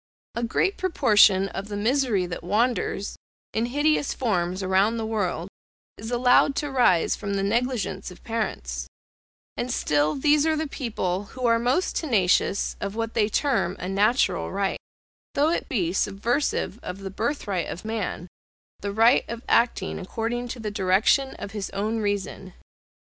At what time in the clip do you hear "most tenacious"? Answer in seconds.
11.59-12.75